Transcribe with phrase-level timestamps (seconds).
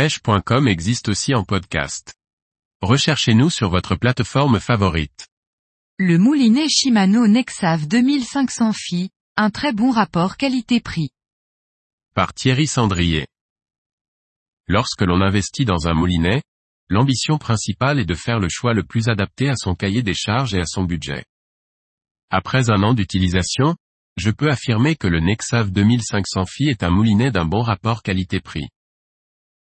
[0.00, 2.14] pêche.com existe aussi en podcast.
[2.80, 5.28] Recherchez-nous sur votre plateforme favorite.
[5.98, 11.10] Le moulinet Shimano Nexav 2500 Phi, un très bon rapport qualité-prix.
[12.14, 13.26] Par Thierry Sandrier.
[14.68, 16.42] Lorsque l'on investit dans un moulinet,
[16.88, 20.54] l'ambition principale est de faire le choix le plus adapté à son cahier des charges
[20.54, 21.26] et à son budget.
[22.30, 23.76] Après un an d'utilisation,
[24.16, 28.70] je peux affirmer que le Nexav 2500 Phi est un moulinet d'un bon rapport qualité-prix.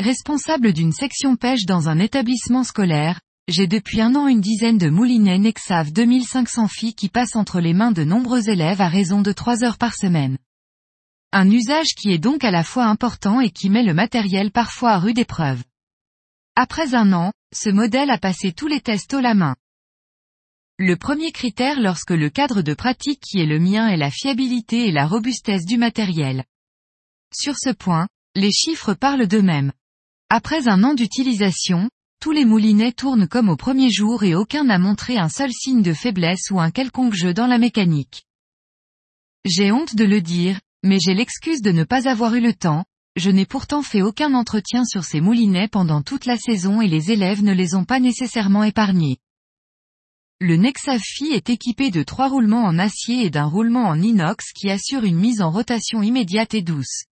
[0.00, 4.88] Responsable d'une section pêche dans un établissement scolaire, j'ai depuis un an une dizaine de
[4.88, 9.30] moulinets Nexav 2500 Phi qui passent entre les mains de nombreux élèves à raison de
[9.30, 10.38] 3 heures par semaine.
[11.32, 14.92] Un usage qui est donc à la fois important et qui met le matériel parfois
[14.92, 15.62] à rude épreuve.
[16.56, 19.54] Après un an, ce modèle a passé tous les tests au la main.
[20.78, 24.88] Le premier critère lorsque le cadre de pratique qui est le mien est la fiabilité
[24.88, 26.44] et la robustesse du matériel.
[27.34, 29.72] Sur ce point, les chiffres parlent d'eux-mêmes.
[30.32, 34.78] Après un an d'utilisation, tous les moulinets tournent comme au premier jour et aucun n'a
[34.78, 38.26] montré un seul signe de faiblesse ou un quelconque jeu dans la mécanique.
[39.44, 42.84] J'ai honte de le dire, mais j'ai l'excuse de ne pas avoir eu le temps,
[43.16, 47.10] je n'ai pourtant fait aucun entretien sur ces moulinets pendant toute la saison et les
[47.10, 49.18] élèves ne les ont pas nécessairement épargnés.
[50.38, 54.70] Le Nexav-Phi est équipé de trois roulements en acier et d'un roulement en inox qui
[54.70, 57.06] assure une mise en rotation immédiate et douce.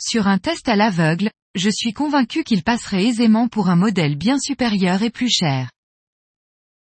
[0.00, 4.38] Sur un test à l'aveugle, je suis convaincu qu'il passerait aisément pour un modèle bien
[4.38, 5.70] supérieur et plus cher.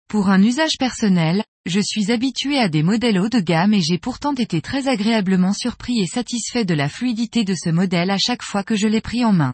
[0.08, 3.98] Pour un usage personnel, je suis habitué à des modèles haut de gamme et j'ai
[3.98, 8.44] pourtant été très agréablement surpris et satisfait de la fluidité de ce modèle à chaque
[8.44, 9.54] fois que je l'ai pris en main.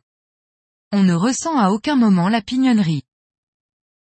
[0.94, 3.03] On ne ressent à aucun moment la pignonnerie.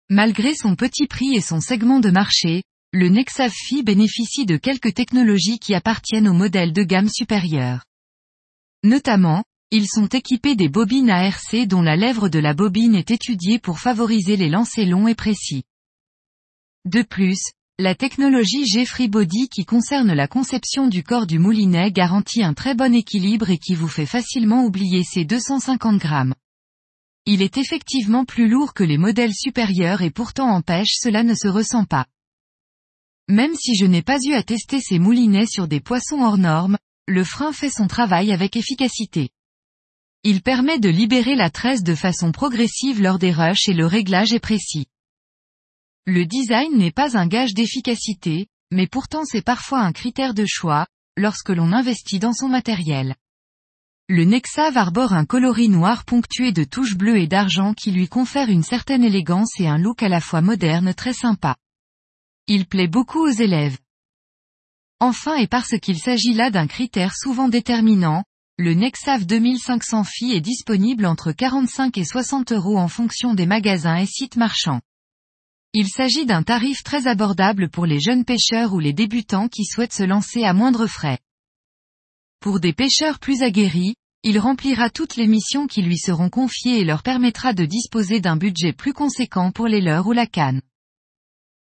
[0.09, 4.93] Malgré son petit prix et son segment de marché, le Nexav Phi bénéficie de quelques
[4.93, 7.85] technologies qui appartiennent aux modèles de gamme supérieure.
[8.83, 13.59] Notamment, ils sont équipés des bobines ARC dont la lèvre de la bobine est étudiée
[13.59, 15.63] pour favoriser les lancers longs et précis.
[16.85, 17.39] De plus,
[17.77, 22.73] la technologie G-Free Body qui concerne la conception du corps du moulinet garantit un très
[22.73, 26.33] bon équilibre et qui vous fait facilement oublier ses 250 grammes.
[27.25, 31.35] Il est effectivement plus lourd que les modèles supérieurs et pourtant en pêche cela ne
[31.35, 32.05] se ressent pas.
[33.27, 36.77] Même si je n'ai pas eu à tester ces moulinets sur des poissons hors normes,
[37.09, 39.29] le frein fait son travail avec efficacité.
[40.23, 44.31] Il permet de libérer la tresse de façon progressive lors des rushs et le réglage
[44.31, 44.85] est précis.
[46.05, 50.85] Le design n'est pas un gage d'efficacité, mais pourtant c'est parfois un critère de choix,
[51.17, 53.15] lorsque l'on investit dans son matériel.
[54.07, 58.49] Le Nexav arbore un coloris noir ponctué de touches bleues et d'argent qui lui confère
[58.49, 61.55] une certaine élégance et un look à la fois moderne très sympa.
[62.47, 63.77] Il plaît beaucoup aux élèves.
[64.99, 68.23] Enfin et parce qu'il s'agit là d'un critère souvent déterminant,
[68.57, 73.95] le Nexav 2500 Phi est disponible entre 45 et 60 euros en fonction des magasins
[73.95, 74.81] et sites marchands.
[75.73, 79.93] Il s'agit d'un tarif très abordable pour les jeunes pêcheurs ou les débutants qui souhaitent
[79.93, 81.19] se lancer à moindre frais.
[82.41, 86.85] Pour des pêcheurs plus aguerris, il remplira toutes les missions qui lui seront confiées et
[86.85, 90.61] leur permettra de disposer d'un budget plus conséquent pour les leurres ou la canne.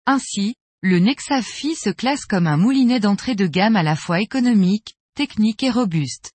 [0.04, 4.20] Ainsi, le Nexav Phi se classe comme un moulinet d'entrée de gamme à la fois
[4.20, 6.32] économique, technique et robuste.